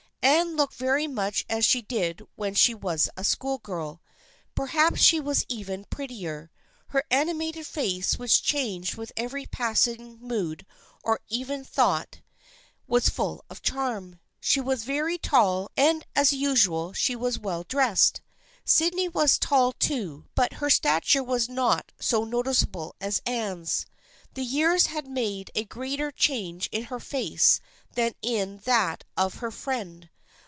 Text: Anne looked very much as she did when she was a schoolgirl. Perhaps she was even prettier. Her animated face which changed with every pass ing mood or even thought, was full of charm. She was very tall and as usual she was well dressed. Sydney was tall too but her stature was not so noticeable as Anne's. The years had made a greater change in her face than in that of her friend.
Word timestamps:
Anne 0.23 0.55
looked 0.55 0.75
very 0.75 1.07
much 1.07 1.43
as 1.49 1.65
she 1.65 1.81
did 1.81 2.21
when 2.35 2.53
she 2.53 2.75
was 2.75 3.09
a 3.17 3.23
schoolgirl. 3.23 3.99
Perhaps 4.53 5.01
she 5.01 5.19
was 5.19 5.43
even 5.49 5.83
prettier. 5.85 6.51
Her 6.89 7.03
animated 7.09 7.65
face 7.65 8.19
which 8.19 8.43
changed 8.43 8.95
with 8.97 9.11
every 9.17 9.47
pass 9.47 9.87
ing 9.87 10.19
mood 10.19 10.63
or 11.03 11.21
even 11.29 11.63
thought, 11.65 12.21
was 12.85 13.09
full 13.09 13.43
of 13.49 13.63
charm. 13.63 14.19
She 14.39 14.61
was 14.61 14.83
very 14.83 15.17
tall 15.17 15.71
and 15.75 16.05
as 16.15 16.31
usual 16.31 16.93
she 16.93 17.15
was 17.15 17.39
well 17.39 17.63
dressed. 17.63 18.21
Sydney 18.63 19.09
was 19.09 19.39
tall 19.39 19.71
too 19.73 20.25
but 20.35 20.53
her 20.53 20.69
stature 20.69 21.23
was 21.23 21.49
not 21.49 21.91
so 21.99 22.25
noticeable 22.25 22.95
as 23.01 23.23
Anne's. 23.25 23.87
The 24.35 24.43
years 24.45 24.85
had 24.85 25.07
made 25.07 25.49
a 25.55 25.65
greater 25.65 26.11
change 26.11 26.69
in 26.71 26.83
her 26.85 26.99
face 26.99 27.59
than 27.95 28.13
in 28.21 28.59
that 28.59 29.03
of 29.17 29.35
her 29.35 29.51
friend. 29.51 30.07